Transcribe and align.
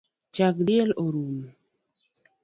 Chag 0.35 0.55
diel 0.67 0.89
orumo 1.03 1.45